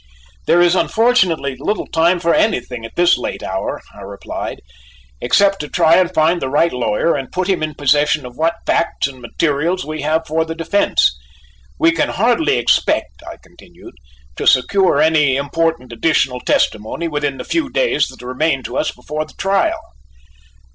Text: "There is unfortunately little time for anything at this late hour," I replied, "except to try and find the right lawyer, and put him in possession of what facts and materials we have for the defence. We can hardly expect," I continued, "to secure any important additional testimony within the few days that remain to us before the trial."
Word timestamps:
"There 0.47 0.61
is 0.63 0.73
unfortunately 0.75 1.55
little 1.59 1.85
time 1.85 2.19
for 2.19 2.33
anything 2.33 2.85
at 2.85 2.95
this 2.95 3.19
late 3.19 3.43
hour," 3.43 3.79
I 3.93 4.01
replied, 4.01 4.61
"except 5.21 5.59
to 5.59 5.67
try 5.69 5.97
and 5.97 6.11
find 6.11 6.41
the 6.41 6.49
right 6.49 6.73
lawyer, 6.73 7.13
and 7.15 7.31
put 7.31 7.47
him 7.47 7.61
in 7.61 7.75
possession 7.75 8.25
of 8.25 8.35
what 8.35 8.55
facts 8.65 9.05
and 9.07 9.21
materials 9.21 9.85
we 9.85 10.01
have 10.01 10.25
for 10.25 10.43
the 10.43 10.55
defence. 10.55 11.15
We 11.77 11.91
can 11.91 12.09
hardly 12.09 12.57
expect," 12.57 13.21
I 13.29 13.37
continued, 13.43 13.93
"to 14.37 14.47
secure 14.47 14.99
any 14.99 15.35
important 15.35 15.93
additional 15.93 16.39
testimony 16.39 17.07
within 17.07 17.37
the 17.37 17.43
few 17.43 17.69
days 17.69 18.07
that 18.07 18.25
remain 18.25 18.63
to 18.63 18.79
us 18.79 18.89
before 18.91 19.25
the 19.25 19.33
trial." 19.37 19.79